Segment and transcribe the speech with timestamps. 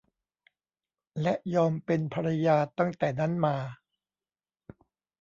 [1.21, 3.55] และยอมเป็นภรรยาตั้งแต่นั้นมา